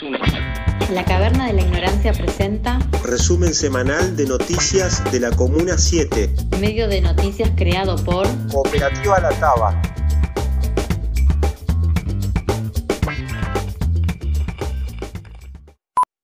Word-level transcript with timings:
La 0.00 1.04
Caverna 1.04 1.48
de 1.48 1.54
la 1.54 1.62
Ignorancia 1.62 2.12
presenta 2.12 2.78
Resumen 3.02 3.52
semanal 3.52 4.16
de 4.16 4.26
noticias 4.26 5.02
de 5.10 5.18
la 5.18 5.32
Comuna 5.32 5.76
7. 5.76 6.30
medio 6.60 6.86
de 6.86 7.00
noticias 7.00 7.50
creado 7.56 7.96
por 8.04 8.28
Cooperativa 8.52 9.18
La 9.18 9.30
Taba. 9.30 9.82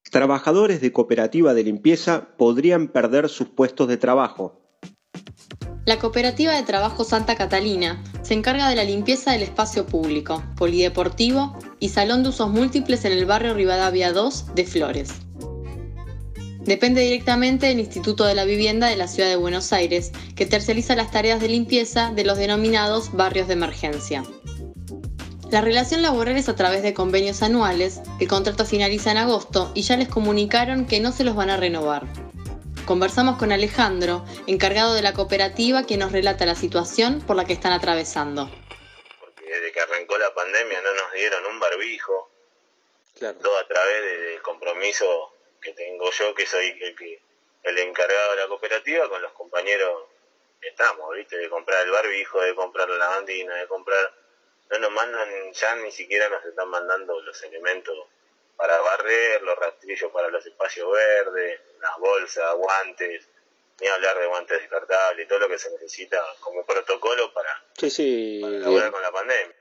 Trabajadores 0.09 0.81
de 0.81 0.93
cooperativa 0.93 1.53
de 1.53 1.65
limpieza 1.65 2.29
podrían 2.37 2.87
perder 2.87 3.29
sus 3.29 3.49
puestos 3.49 3.89
de 3.89 3.97
trabajo. 3.97 4.64
La 5.87 5.99
Cooperativa 5.99 6.55
de 6.55 6.63
Trabajo 6.63 7.05
Santa 7.05 7.37
Catalina 7.37 8.03
se 8.23 8.33
encarga 8.33 8.71
de 8.71 8.75
la 8.75 8.85
limpieza 8.85 9.33
del 9.33 9.43
espacio 9.43 9.85
público, 9.85 10.43
polideportivo 10.57 11.59
y 11.79 11.91
salón 11.91 12.23
de 12.23 12.31
usos 12.31 12.49
múltiples 12.49 13.05
en 13.05 13.13
el 13.13 13.27
barrio 13.27 13.53
Rivadavia 13.53 14.11
2 14.13 14.55
de 14.55 14.65
Flores. 14.65 15.11
Depende 16.61 17.03
directamente 17.03 17.67
del 17.67 17.81
Instituto 17.81 18.25
de 18.25 18.35
la 18.35 18.47
Vivienda 18.47 18.89
de 18.89 18.97
la 18.97 19.09
Ciudad 19.09 19.29
de 19.29 19.37
Buenos 19.37 19.75
Aires, 19.75 20.13
que 20.35 20.47
terceriza 20.47 20.97
las 20.97 21.11
tareas 21.11 21.43
de 21.43 21.49
limpieza 21.49 22.13
de 22.15 22.25
los 22.25 22.39
denominados 22.39 23.13
barrios 23.13 23.49
de 23.49 23.53
emergencia. 23.53 24.25
La 25.51 25.61
relación 25.61 26.01
laboral 26.01 26.39
es 26.39 26.49
a 26.49 26.57
través 26.57 26.83
de 26.83 26.95
convenios 26.95 27.43
anuales, 27.43 28.01
el 28.21 28.29
contrato 28.29 28.65
finaliza 28.65 29.11
en 29.11 29.19
agosto 29.19 29.71
y 29.75 29.83
ya 29.83 29.99
les 29.99 30.09
comunicaron 30.09 30.87
que 30.87 31.01
no 31.01 31.13
se 31.13 31.25
los 31.25 31.37
van 31.37 31.51
a 31.51 31.59
renovar. 31.59 32.24
Conversamos 32.87 33.39
con 33.39 33.51
Alejandro, 33.51 34.25
encargado 34.47 34.95
de 34.95 35.01
la 35.03 35.15
cooperativa, 35.15 35.87
que 35.87 35.97
nos 35.97 36.13
relata 36.13 36.45
la 36.45 36.55
situación 36.55 37.23
por 37.27 37.35
la 37.37 37.45
que 37.47 37.55
están 37.55 37.73
atravesando. 37.73 38.51
porque 39.21 39.45
desde 39.47 39.73
que 39.73 39.81
arrancó 39.81 40.19
la 40.19 40.33
pandemia 40.35 40.81
no 40.83 40.95
nos 40.95 41.13
dieron 41.13 41.47
un 41.47 41.59
barbijo, 41.61 42.31
todo 43.19 43.59
a 43.59 43.67
través 43.67 44.03
de- 44.03 44.19
del 44.19 44.43
compromiso 44.43 45.33
que 45.63 45.73
tengo 45.73 46.11
yo, 46.11 46.35
que 46.35 46.47
soy 46.47 46.67
el, 46.81 46.95
que, 46.95 47.23
el 47.63 47.79
encargado 47.79 48.33
de 48.33 48.37
la 48.43 48.49
cooperativa, 48.49 49.09
con 49.09 49.23
los 49.23 49.33
compañeros 49.33 50.03
que 50.61 50.69
estamos, 50.69 51.15
¿viste? 51.17 51.39
De 51.39 51.49
comprar 51.49 51.85
el 51.87 51.91
barbijo, 51.91 52.41
de 52.41 52.55
comprar 52.55 52.89
la 52.91 52.97
lavandina, 52.99 53.55
de 53.57 53.67
comprar... 53.67 54.13
No 54.71 54.79
nos 54.79 54.91
mandan, 54.93 55.53
ya 55.53 55.77
ni 55.77 55.91
siquiera 55.93 56.29
nos 56.29 56.45
están 56.45 56.69
mandando 56.69 57.21
los 57.21 57.43
elementos 57.43 57.95
para 58.57 58.79
barrer, 58.81 59.43
los 59.43 59.57
rastrillos 59.59 60.11
para 60.13 60.29
los 60.29 60.45
espacios 60.47 60.89
verdes, 60.91 61.61
las 61.81 61.99
bolsas, 61.99 62.55
guantes, 62.57 63.29
ni 63.81 63.89
hablar 63.89 64.19
de 64.19 64.27
guantes 64.27 64.61
descartables, 64.61 65.27
todo 65.29 65.41
lo 65.41 65.49
que 65.49 65.59
se 65.59 65.71
necesita 65.73 66.19
como 66.41 66.65
protocolo 66.65 67.33
para, 67.35 67.49
Sí, 67.79 67.91
sí. 67.91 68.39
para 68.43 68.59
laburar 68.59 68.91
con 68.93 69.03
la 69.03 69.11
pandemia. 69.13 69.55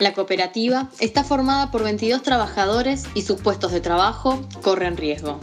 La 0.00 0.12
cooperativa 0.12 0.88
está 1.00 1.22
formada 1.24 1.70
por 1.70 1.84
22 1.84 2.22
trabajadores 2.22 3.04
y 3.14 3.22
sus 3.22 3.40
puestos 3.40 3.72
de 3.72 3.80
trabajo 3.80 4.40
corren 4.62 4.96
riesgo. 4.96 5.40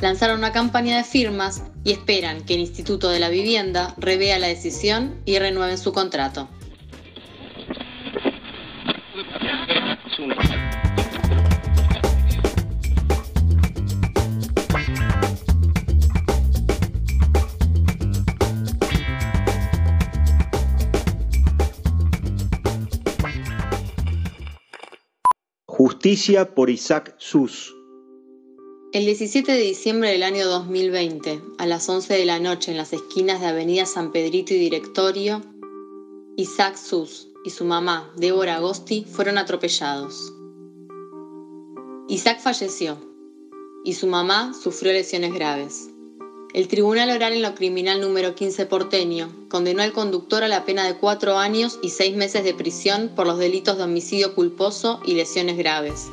Lanzaron 0.00 0.38
una 0.38 0.52
campaña 0.52 0.96
de 0.98 1.04
firmas 1.04 1.62
y 1.84 1.92
esperan 1.92 2.44
que 2.44 2.54
el 2.54 2.60
Instituto 2.60 3.08
de 3.08 3.18
la 3.20 3.28
Vivienda 3.28 3.94
revea 3.96 4.38
la 4.38 4.48
decisión 4.48 5.22
y 5.24 5.38
renueven 5.38 5.78
su 5.78 5.92
contrato. 5.92 6.48
Por 26.54 26.68
Isaac 26.68 27.14
Sus. 27.16 27.74
El 28.92 29.06
17 29.06 29.50
de 29.50 29.62
diciembre 29.62 30.10
del 30.10 30.24
año 30.24 30.46
2020, 30.46 31.40
a 31.56 31.64
las 31.64 31.88
11 31.88 32.12
de 32.12 32.26
la 32.26 32.38
noche 32.38 32.70
en 32.70 32.76
las 32.76 32.92
esquinas 32.92 33.40
de 33.40 33.46
Avenida 33.46 33.86
San 33.86 34.12
Pedrito 34.12 34.52
y 34.52 34.58
Directorio, 34.58 35.40
Isaac 36.36 36.76
Sus 36.76 37.28
y 37.46 37.50
su 37.50 37.64
mamá, 37.64 38.12
Débora 38.14 38.56
Agosti, 38.56 39.06
fueron 39.10 39.38
atropellados. 39.38 40.34
Isaac 42.08 42.40
falleció 42.42 42.98
y 43.82 43.94
su 43.94 44.06
mamá 44.06 44.52
sufrió 44.52 44.92
lesiones 44.92 45.32
graves. 45.32 45.91
El 46.54 46.68
Tribunal 46.68 47.10
Oral 47.10 47.32
en 47.32 47.42
lo 47.42 47.54
Criminal 47.54 48.00
número 48.00 48.34
15 48.34 48.66
porteño 48.66 49.32
condenó 49.48 49.82
al 49.82 49.92
conductor 49.92 50.44
a 50.44 50.48
la 50.48 50.64
pena 50.64 50.86
de 50.86 50.96
cuatro 50.96 51.38
años 51.38 51.78
y 51.82 51.88
seis 51.88 52.16
meses 52.16 52.44
de 52.44 52.54
prisión 52.54 53.10
por 53.14 53.26
los 53.26 53.38
delitos 53.38 53.78
de 53.78 53.84
homicidio 53.84 54.34
culposo 54.34 55.00
y 55.06 55.14
lesiones 55.14 55.56
graves 55.56 56.08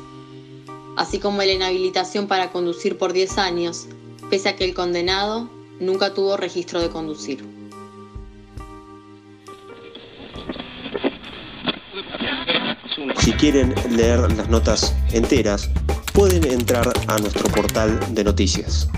así 1.00 1.18
como 1.18 1.38
la 1.38 1.52
inhabilitación 1.52 2.26
para 2.26 2.50
conducir 2.50 2.98
por 2.98 3.12
10 3.14 3.38
años, 3.38 3.86
pese 4.28 4.50
a 4.50 4.56
que 4.56 4.64
el 4.64 4.74
condenado 4.74 5.48
nunca 5.80 6.12
tuvo 6.12 6.36
registro 6.36 6.80
de 6.80 6.90
conducir. 6.90 7.42
Si 13.18 13.32
quieren 13.32 13.74
leer 13.90 14.20
las 14.32 14.48
notas 14.50 14.94
enteras, 15.12 15.70
pueden 16.12 16.44
entrar 16.44 16.92
a 17.06 17.18
nuestro 17.18 17.48
portal 17.48 17.98
de 18.14 18.24
noticias. 18.24 18.88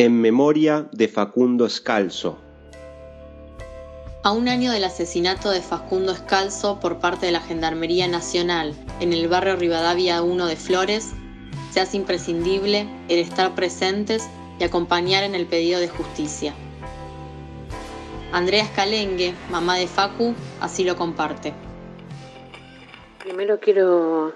En 0.00 0.20
memoria 0.20 0.88
de 0.92 1.08
Facundo 1.08 1.66
Escalzo. 1.66 2.38
A 4.22 4.30
un 4.30 4.46
año 4.46 4.70
del 4.70 4.84
asesinato 4.84 5.50
de 5.50 5.60
Facundo 5.60 6.12
Escalzo 6.12 6.78
por 6.78 7.00
parte 7.00 7.26
de 7.26 7.32
la 7.32 7.40
Gendarmería 7.40 8.06
Nacional 8.06 8.76
en 9.00 9.12
el 9.12 9.26
barrio 9.26 9.56
Rivadavia 9.56 10.22
1 10.22 10.46
de 10.46 10.54
Flores, 10.54 11.14
se 11.72 11.80
hace 11.80 11.96
imprescindible 11.96 12.86
el 13.08 13.18
estar 13.18 13.56
presentes 13.56 14.28
y 14.60 14.62
acompañar 14.62 15.24
en 15.24 15.34
el 15.34 15.46
pedido 15.46 15.80
de 15.80 15.88
justicia. 15.88 16.54
Andrea 18.30 18.62
Escalengue, 18.62 19.34
mamá 19.50 19.78
de 19.78 19.88
Facu, 19.88 20.32
así 20.60 20.84
lo 20.84 20.94
comparte. 20.94 21.54
Primero 23.18 23.58
quiero 23.58 24.32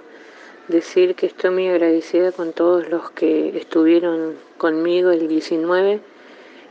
decir 0.69 1.15
que 1.15 1.27
estoy 1.27 1.51
muy 1.51 1.69
agradecida 1.69 2.33
con 2.33 2.53
todos 2.53 2.89
los 2.89 3.11
que 3.11 3.57
estuvieron 3.57 4.35
conmigo 4.59 5.11
el 5.11 5.29
19, 5.29 6.01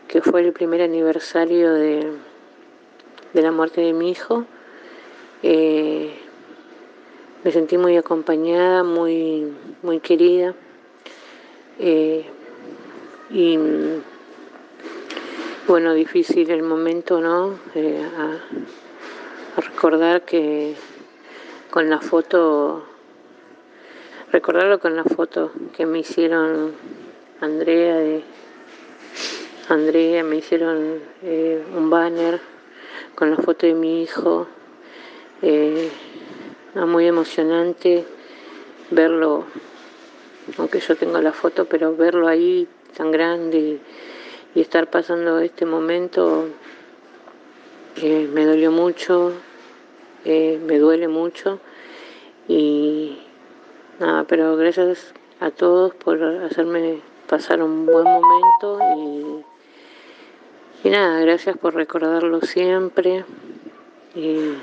que 0.07 0.22
fue 0.22 0.41
el 0.41 0.53
primer 0.53 0.81
aniversario 0.81 1.74
de, 1.74 2.12
de 3.34 3.41
la 3.41 3.52
muerte 3.52 3.81
de 3.81 3.94
mi 3.94 4.12
hijo. 4.12 4.46
Eh, 5.44 6.13
me 7.44 7.52
sentí 7.52 7.78
muy 7.78 7.97
acompañada, 7.97 8.84
muy, 8.84 9.52
muy 9.81 10.00
querida. 10.00 10.53
Eh, 11.79 12.25
y 13.31 13.58
bueno, 15.68 15.94
difícil 15.94 16.52
el 16.52 16.63
momento, 16.63 17.19
¿no? 17.22 17.58
Eh, 17.73 18.06
a 19.58 19.62
recordar 19.62 20.23
que 20.23 20.75
con 21.72 21.90
la 21.90 22.00
foto, 22.00 22.84
recordarlo 24.31 24.80
con 24.80 24.96
la 24.96 25.03
foto 25.03 25.52
que 25.75 25.86
me 25.86 26.00
hicieron 26.00 26.74
Andrea 27.42 28.22
Andrea, 29.72 30.22
me 30.24 30.36
hicieron 30.36 31.00
eh, 31.24 31.64
un 31.78 31.90
banner 31.90 32.41
con 33.16 33.31
la 33.31 33.38
foto 33.38 33.66
de 33.66 33.74
mi 33.74 34.03
hijo, 34.03 34.46
eh, 35.41 35.90
muy 36.75 37.08
emocionante 37.08 38.03
verlo, 38.90 39.46
aunque 40.58 40.81
yo 40.81 40.97
tengo 40.97 41.22
la 41.22 41.31
foto, 41.31 41.64
pero 41.66 41.96
verlo 41.96 42.28
ahí 42.28 42.68
tan 42.97 43.12
grande 43.12 43.80
y, 44.56 44.59
estar 44.59 44.90
pasando 44.90 45.40
este 45.40 45.66
momento 45.66 46.50
eh, 47.96 48.29
me 48.34 48.44
dolió 48.44 48.72
mucho, 48.72 49.32
me 50.26 50.79
duele 50.79 51.08
mucho 51.08 51.61
y 52.50 53.20
nada, 53.99 54.23
pero 54.26 54.55
gracias 54.55 55.14
a 55.40 55.52
todos 55.52 55.93
por 55.96 56.23
hacerme 56.23 57.02
pasar 57.28 57.61
un 57.64 57.85
buen 57.85 58.03
momento 58.03 58.79
y, 60.84 60.88
y 60.88 60.91
nada, 60.91 61.20
gracias 61.22 61.58
por 61.58 61.76
recordarlo 61.76 62.41
siempre. 62.41 63.26
Y 64.16 64.55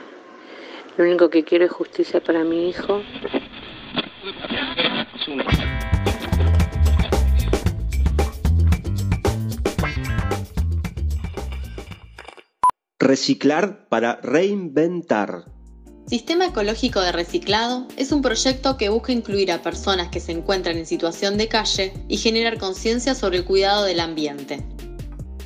lo 0.97 1.05
único 1.05 1.31
que 1.31 1.45
quiero 1.45 1.65
es 1.65 1.71
justicia 1.71 2.21
para 2.21 2.45
mi 2.45 2.69
hijo. 2.69 3.03
Reciclar 12.99 13.89
para 13.89 14.17
reinventar. 14.23 15.58
Sistema 16.09 16.47
Ecológico 16.47 17.03
de 17.03 17.13
Reciclado 17.13 17.87
es 17.99 18.13
un 18.13 18.23
proyecto 18.23 18.79
que 18.79 18.89
busca 18.89 19.13
incluir 19.13 19.53
a 19.53 19.61
personas 19.61 20.09
que 20.09 20.21
se 20.21 20.33
encuentran 20.33 20.79
en 20.79 20.87
situación 20.87 21.37
de 21.37 21.49
calle 21.49 21.93
y 22.09 22.17
generar 22.17 22.57
conciencia 22.57 23.15
sobre 23.15 23.37
el 23.37 23.45
cuidado 23.45 23.85
del 23.85 24.01
ambiente. 24.01 24.65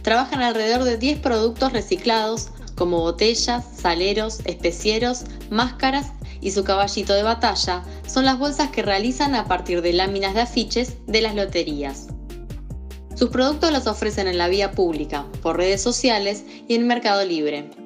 Trabajan 0.03 0.41
alrededor 0.41 0.85
de 0.85 0.99
10 0.99 1.19
productos 1.19 1.73
reciclados 1.73 2.51
como 2.77 3.01
botellas, 3.01 3.65
saleros, 3.77 4.39
especieros, 4.45 5.25
máscaras 5.51 6.13
y 6.41 6.53
su 6.53 6.63
caballito 6.63 7.13
de 7.13 7.25
batalla, 7.25 7.83
son 8.07 8.25
las 8.25 8.39
bolsas 8.39 8.71
que 8.71 8.83
realizan 8.83 9.35
a 9.35 9.49
partir 9.49 9.83
de 9.83 9.93
láminas 9.93 10.35
de 10.35 10.43
afiches 10.43 10.95
de 11.09 11.23
las 11.23 11.35
loterías. 11.35 12.07
Sus 13.17 13.31
productos 13.31 13.73
los 13.73 13.89
ofrecen 13.89 14.29
en 14.29 14.39
la 14.39 14.47
vía 14.47 14.71
pública, 14.71 15.27
por 15.43 15.57
redes 15.57 15.83
sociales 15.83 16.45
y 16.69 16.77
en 16.77 16.87
Mercado 16.87 17.25
Libre. 17.25 17.82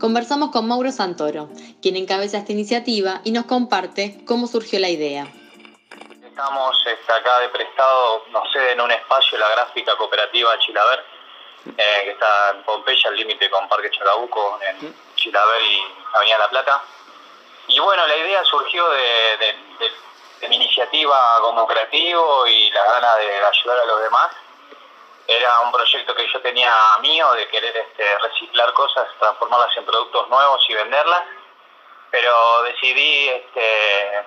Conversamos 0.00 0.50
con 0.50 0.66
Mauro 0.66 0.90
Santoro, 0.92 1.50
quien 1.82 1.94
encabeza 1.94 2.38
esta 2.38 2.52
iniciativa 2.52 3.20
y 3.22 3.32
nos 3.32 3.44
comparte 3.44 4.24
cómo 4.24 4.46
surgió 4.46 4.80
la 4.80 4.88
idea. 4.88 5.26
Estamos 6.24 6.86
este, 6.86 7.12
acá 7.12 7.40
de 7.40 7.50
prestado, 7.50 8.24
no 8.30 8.42
sé, 8.50 8.72
en 8.72 8.80
un 8.80 8.90
espacio, 8.90 9.36
la 9.36 9.50
gráfica 9.50 9.94
cooperativa 9.98 10.58
Chilaver, 10.60 11.04
eh, 11.76 12.00
que 12.04 12.10
está 12.12 12.50
en 12.54 12.62
Pompeya, 12.62 13.10
al 13.10 13.16
límite 13.16 13.50
con 13.50 13.68
Parque 13.68 13.90
Chacabuco, 13.90 14.58
en 14.62 14.94
Chilaver 15.16 15.62
y 15.62 15.82
Avenida 16.14 16.38
La 16.38 16.48
Plata. 16.48 16.82
Y 17.68 17.78
bueno, 17.78 18.06
la 18.06 18.16
idea 18.16 18.42
surgió 18.44 18.88
de, 18.88 19.54
mi 20.48 20.56
iniciativa 20.56 21.18
como 21.42 21.66
creativo 21.66 22.46
y 22.46 22.70
la 22.70 22.84
gana 22.84 23.16
de 23.16 23.26
ayudar 23.26 23.80
a 23.80 23.84
los 23.84 24.02
demás. 24.02 24.30
Era 25.30 25.60
un 25.60 25.70
proyecto 25.70 26.12
que 26.14 26.26
yo 26.26 26.40
tenía 26.40 26.74
mío 27.00 27.30
de 27.34 27.46
querer 27.46 27.76
este, 27.76 28.18
reciclar 28.18 28.72
cosas, 28.72 29.06
transformarlas 29.20 29.76
en 29.76 29.84
productos 29.84 30.28
nuevos 30.28 30.64
y 30.68 30.74
venderlas. 30.74 31.22
Pero 32.10 32.62
decidí 32.64 33.28
este, 33.28 34.24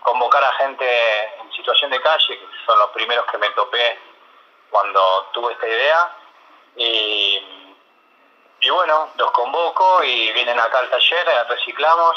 convocar 0.00 0.44
a 0.44 0.52
gente 0.52 1.24
en 1.40 1.52
situación 1.52 1.90
de 1.90 2.00
calle, 2.00 2.38
que 2.38 2.46
son 2.64 2.78
los 2.78 2.90
primeros 2.90 3.26
que 3.26 3.38
me 3.38 3.50
topé 3.50 3.98
cuando 4.70 5.30
tuve 5.32 5.52
esta 5.52 5.66
idea. 5.66 6.16
Y, 6.76 7.42
bueno, 8.70 9.10
los 9.16 9.32
convoco 9.32 10.04
y 10.04 10.30
vienen 10.32 10.60
acá 10.60 10.78
al 10.78 10.90
taller, 10.90 11.46
reciclamos 11.48 12.16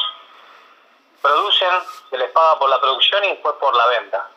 producen, 1.21 1.69
se 2.09 2.17
les 2.17 2.29
paga 2.31 2.59
por 2.59 2.69
la 2.69 2.79
producción 2.79 3.23
y 3.25 3.29
después 3.29 3.55
por 3.55 3.75
la 3.75 3.87
venta. 3.87 4.29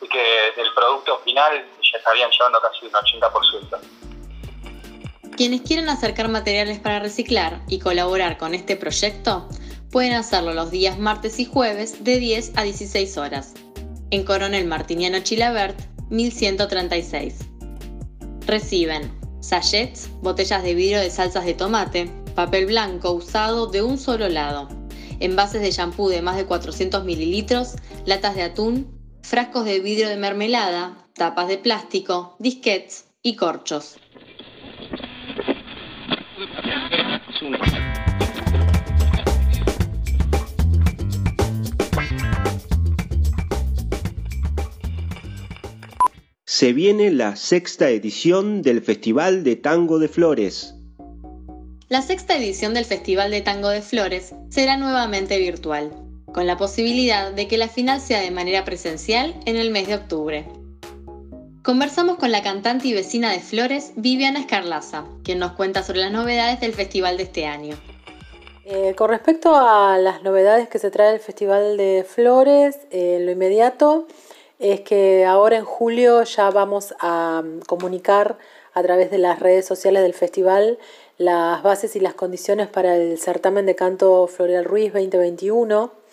Y 0.00 0.08
que 0.08 0.52
del 0.56 0.72
producto 0.74 1.18
final 1.18 1.68
estarían 1.94 2.30
llevando 2.30 2.60
casi 2.60 2.86
un 2.86 2.92
80%. 2.92 3.78
Quienes 5.36 5.62
quieren 5.62 5.88
acercar 5.88 6.28
materiales 6.28 6.78
para 6.78 7.00
reciclar 7.00 7.60
y 7.68 7.80
colaborar 7.80 8.38
con 8.38 8.54
este 8.54 8.76
proyecto, 8.76 9.48
pueden 9.90 10.12
hacerlo 10.14 10.52
los 10.54 10.70
días 10.70 10.98
martes 10.98 11.38
y 11.40 11.44
jueves 11.44 12.04
de 12.04 12.18
10 12.18 12.52
a 12.56 12.62
16 12.62 13.16
horas, 13.16 13.54
en 14.10 14.24
Coronel 14.24 14.66
Martiniano 14.66 15.20
Chilabert, 15.20 15.78
1136. 16.10 17.38
Reciben 18.46 19.12
sachets, 19.40 20.08
botellas 20.22 20.62
de 20.62 20.74
vidrio 20.74 21.00
de 21.00 21.10
salsas 21.10 21.44
de 21.44 21.54
tomate, 21.54 22.10
papel 22.34 22.66
blanco 22.66 23.12
usado 23.12 23.66
de 23.66 23.82
un 23.82 23.98
solo 23.98 24.28
lado, 24.28 24.68
envases 25.20 25.62
de 25.62 25.70
shampoo 25.70 26.08
de 26.08 26.22
más 26.22 26.36
de 26.36 26.46
400 26.46 27.04
mililitros, 27.04 27.74
latas 28.06 28.34
de 28.36 28.42
atún, 28.42 29.03
frascos 29.24 29.64
de 29.64 29.80
vidrio 29.80 30.10
de 30.10 30.18
mermelada, 30.18 31.08
tapas 31.14 31.48
de 31.48 31.56
plástico, 31.56 32.36
disquets 32.38 33.06
y 33.22 33.36
corchos. 33.36 33.96
Se 46.44 46.72
viene 46.74 47.10
la 47.10 47.34
sexta 47.34 47.88
edición 47.88 48.60
del 48.60 48.82
Festival 48.82 49.42
de 49.42 49.56
Tango 49.56 49.98
de 49.98 50.08
Flores. 50.08 50.74
La 51.88 52.02
sexta 52.02 52.36
edición 52.36 52.74
del 52.74 52.84
Festival 52.84 53.30
de 53.30 53.40
Tango 53.40 53.70
de 53.70 53.80
Flores 53.80 54.34
será 54.50 54.76
nuevamente 54.76 55.38
virtual, 55.38 56.03
con 56.34 56.48
la 56.48 56.56
posibilidad 56.56 57.32
de 57.32 57.46
que 57.46 57.56
la 57.56 57.68
final 57.68 58.00
sea 58.00 58.20
de 58.20 58.32
manera 58.32 58.64
presencial 58.64 59.36
en 59.46 59.56
el 59.56 59.70
mes 59.70 59.86
de 59.86 59.94
octubre. 59.94 60.44
Conversamos 61.62 62.18
con 62.18 62.32
la 62.32 62.42
cantante 62.42 62.88
y 62.88 62.92
vecina 62.92 63.30
de 63.30 63.38
Flores, 63.38 63.92
Viviana 63.94 64.40
Escarlaza, 64.40 65.04
quien 65.22 65.38
nos 65.38 65.52
cuenta 65.52 65.84
sobre 65.84 66.00
las 66.00 66.10
novedades 66.10 66.60
del 66.60 66.74
festival 66.74 67.16
de 67.16 67.22
este 67.22 67.46
año. 67.46 67.76
Eh, 68.64 68.94
con 68.96 69.10
respecto 69.10 69.54
a 69.54 69.96
las 69.98 70.22
novedades 70.22 70.68
que 70.68 70.78
se 70.78 70.90
trae 70.90 71.14
el 71.14 71.20
Festival 71.20 71.76
de 71.76 72.04
Flores, 72.06 72.78
eh, 72.90 73.18
lo 73.20 73.30
inmediato 73.30 74.08
es 74.58 74.80
que 74.80 75.24
ahora 75.24 75.56
en 75.56 75.64
julio 75.64 76.24
ya 76.24 76.50
vamos 76.50 76.94
a 76.98 77.42
mm, 77.44 77.60
comunicar 77.60 78.38
a 78.72 78.82
través 78.82 79.10
de 79.10 79.18
las 79.18 79.38
redes 79.38 79.66
sociales 79.66 80.02
del 80.02 80.14
festival 80.14 80.78
las 81.16 81.62
bases 81.62 81.94
y 81.94 82.00
las 82.00 82.14
condiciones 82.14 82.66
para 82.66 82.96
el 82.96 83.18
certamen 83.18 83.66
de 83.66 83.76
canto 83.76 84.26
Floreal 84.26 84.64
Ruiz 84.64 84.92
2021. 84.92 86.03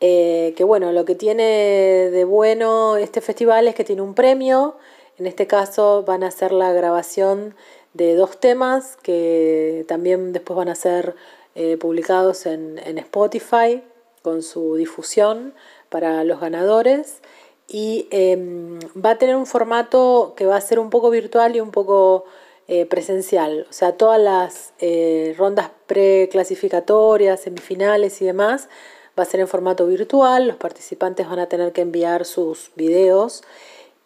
Eh, 0.00 0.54
que 0.56 0.64
bueno, 0.64 0.92
lo 0.92 1.04
que 1.04 1.14
tiene 1.14 2.10
de 2.10 2.24
bueno 2.24 2.96
este 2.96 3.20
festival 3.20 3.68
es 3.68 3.74
que 3.74 3.84
tiene 3.84 4.02
un 4.02 4.14
premio. 4.14 4.76
En 5.18 5.26
este 5.26 5.46
caso 5.46 6.04
van 6.06 6.22
a 6.22 6.28
hacer 6.28 6.52
la 6.52 6.72
grabación 6.72 7.54
de 7.94 8.14
dos 8.14 8.38
temas 8.38 8.96
que 9.02 9.84
también 9.88 10.32
después 10.32 10.56
van 10.56 10.68
a 10.68 10.74
ser 10.74 11.14
eh, 11.54 11.78
publicados 11.78 12.44
en, 12.44 12.78
en 12.84 12.98
Spotify 12.98 13.82
con 14.22 14.42
su 14.42 14.76
difusión 14.76 15.54
para 15.88 16.24
los 16.24 16.40
ganadores 16.40 17.22
y 17.68 18.06
em, 18.10 18.78
va 19.02 19.10
a 19.10 19.18
tener 19.18 19.36
un 19.36 19.46
formato 19.46 20.34
que 20.36 20.46
va 20.46 20.56
a 20.56 20.60
ser 20.60 20.78
un 20.78 20.90
poco 20.90 21.10
virtual 21.10 21.56
y 21.56 21.60
un 21.60 21.70
poco 21.70 22.24
eh, 22.68 22.86
presencial. 22.86 23.66
O 23.68 23.72
sea, 23.72 23.96
todas 23.96 24.20
las 24.20 24.72
eh, 24.78 25.34
rondas 25.38 25.70
preclasificatorias, 25.86 27.40
semifinales 27.40 28.20
y 28.22 28.26
demás 28.26 28.68
va 29.18 29.22
a 29.22 29.26
ser 29.26 29.40
en 29.40 29.48
formato 29.48 29.86
virtual. 29.86 30.48
Los 30.48 30.56
participantes 30.56 31.28
van 31.28 31.38
a 31.38 31.48
tener 31.48 31.72
que 31.72 31.82
enviar 31.82 32.24
sus 32.24 32.70
videos. 32.76 33.42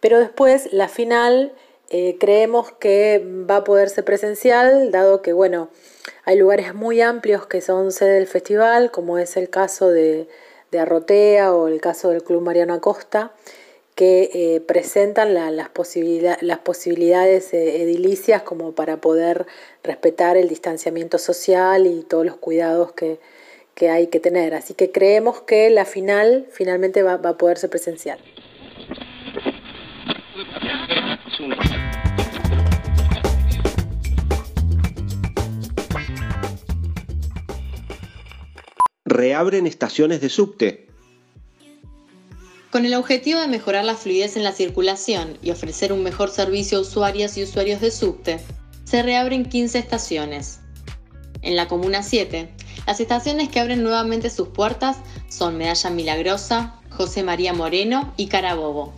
Pero 0.01 0.19
después, 0.19 0.73
la 0.73 0.89
final, 0.89 1.53
eh, 1.91 2.17
creemos 2.19 2.73
que 2.73 3.25
va 3.51 3.57
a 3.57 3.65
poder 3.65 3.89
ser 3.91 4.05
presencial, 4.05 4.91
dado 4.91 5.23
que, 5.23 5.33
bueno, 5.33 5.69
hay 6.25 6.37
lugares 6.37 6.75
muy 6.75 7.01
amplios 7.01 7.47
que 7.47 7.61
son 7.61 7.93
sede 7.93 8.15
del 8.15 8.27
festival, 8.27 8.91
como 8.91 9.19
es 9.19 9.37
el 9.37 9.51
caso 9.51 9.91
de 9.91 10.29
Arrotea 10.73 11.53
o 11.53 11.69
el 11.69 11.81
caso 11.81 12.11
del 12.11 12.23
Club 12.23 12.43
Mariano 12.43 12.75
Acosta, 12.75 13.33
que 14.01 14.31
eh, 14.33 14.61
presentan 14.63 15.35
las, 15.35 15.53
las, 15.53 15.69
posibilidades 15.69 17.53
eh, 17.53 17.83
edilicias 17.83 18.41
como 18.41 18.73
para 18.73 18.99
poder 18.99 19.47
respetar 19.83 20.39
el 20.39 20.49
distanciamiento 20.49 21.19
social 21.19 21.87
y 21.87 22.03
todos 22.05 22.25
los 22.25 22.37
cuidados 22.37 22.93
que, 22.93 23.19
que 23.81 23.89
hay 23.89 24.09
que 24.09 24.21
tener. 24.21 24.53
Así 24.53 24.75
que 24.75 24.93
creemos 24.93 25.41
que 25.41 25.71
la 25.71 25.87
final 25.87 26.47
finalmente 26.51 27.03
va, 27.03 27.17
va 27.17 27.31
a 27.31 27.39
poder 27.39 27.57
ser 27.57 27.71
presencial. 27.71 28.19
reabren 39.07 39.67
estaciones 39.67 40.21
de 40.21 40.29
subte. 40.29 40.87
Con 42.71 42.87
el 42.87 42.95
objetivo 42.95 43.41
de 43.41 43.49
mejorar 43.49 43.85
la 43.85 43.97
fluidez 43.97 44.37
en 44.37 44.45
la 44.45 44.53
circulación 44.53 45.37
y 45.43 45.51
ofrecer 45.51 45.93
un 45.93 46.05
mejor 46.05 46.31
servicio 46.31 46.79
a 46.79 46.83
usuarias 46.83 47.37
y 47.37 47.43
usuarios 47.43 47.81
de 47.81 47.91
subte, 47.91 48.39
se 48.85 49.03
reabren 49.03 49.45
15 49.45 49.79
estaciones. 49.79 50.61
En 51.43 51.57
la 51.57 51.67
Comuna 51.67 52.03
7, 52.03 52.49
las 52.87 53.01
estaciones 53.01 53.49
que 53.49 53.61
abren 53.61 53.83
nuevamente 53.83 54.31
sus 54.31 54.49
puertas 54.49 54.99
son 55.29 55.57
Medalla 55.57 55.91
Milagrosa, 55.91 56.81
José 56.91 57.23
María 57.23 57.53
Moreno 57.53 58.13
y 58.17 58.27
Carabobo. 58.27 58.93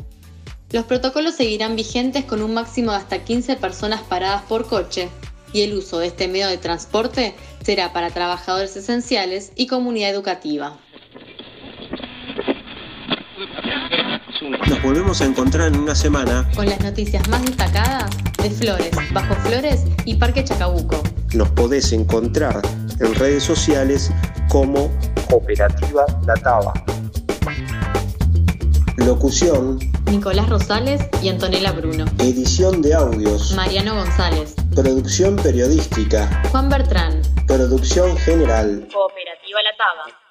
Los 0.70 0.86
protocolos 0.86 1.34
seguirán 1.34 1.76
vigentes 1.76 2.24
con 2.24 2.42
un 2.42 2.54
máximo 2.54 2.92
de 2.92 2.98
hasta 2.98 3.24
15 3.24 3.56
personas 3.56 4.00
paradas 4.00 4.42
por 4.42 4.66
coche 4.66 5.08
y 5.52 5.62
el 5.62 5.74
uso 5.74 5.98
de 5.98 6.06
este 6.06 6.28
medio 6.28 6.48
de 6.48 6.56
transporte 6.56 7.34
será 7.62 7.92
para 7.92 8.10
trabajadores 8.10 8.74
esenciales 8.76 9.52
y 9.54 9.66
comunidad 9.66 10.10
educativa. 10.10 10.78
Nos 14.68 14.82
volvemos 14.82 15.20
a 15.20 15.26
encontrar 15.26 15.68
en 15.68 15.78
una 15.78 15.94
semana 15.94 16.50
con 16.56 16.66
las 16.66 16.80
noticias 16.80 17.28
más 17.28 17.44
destacadas 17.44 18.10
de 18.42 18.50
Flores, 18.50 18.90
Bajo 19.12 19.34
Flores 19.46 19.84
y 20.04 20.14
Parque 20.14 20.42
Chacabuco. 20.42 21.02
Nos 21.34 21.50
podés 21.50 21.92
encontrar 21.92 22.62
en 23.00 23.14
redes 23.14 23.42
sociales 23.42 24.10
como 24.48 24.90
Cooperativa 25.28 26.04
La 26.26 26.34
Taba. 26.34 26.72
Locución 28.96 29.78
Nicolás 30.06 30.48
Rosales 30.48 31.02
y 31.22 31.28
Antonella 31.28 31.72
Bruno. 31.72 32.04
Edición 32.18 32.82
de 32.82 32.94
audios 32.94 33.54
Mariano 33.54 33.94
González. 33.94 34.54
Producción 34.74 35.36
periodística 35.36 36.42
Juan 36.50 36.68
Bertrán. 36.68 37.22
Producción 37.46 38.16
general 38.18 38.86
Cooperativa 38.92 39.62
La 39.62 39.76
Taba. 39.76 40.21